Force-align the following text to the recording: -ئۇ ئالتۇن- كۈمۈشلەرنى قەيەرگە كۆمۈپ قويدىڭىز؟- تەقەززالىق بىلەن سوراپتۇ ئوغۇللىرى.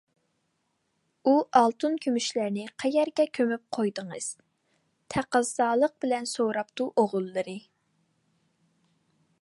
-ئۇ 1.25 1.33
ئالتۇن- 1.59 1.97
كۈمۈشلەرنى 2.05 2.63
قەيەرگە 2.83 3.25
كۆمۈپ 3.39 3.63
قويدىڭىز؟- 3.77 4.31
تەقەززالىق 5.15 5.95
بىلەن 6.07 6.27
سوراپتۇ 6.33 6.91
ئوغۇللىرى. 7.03 7.59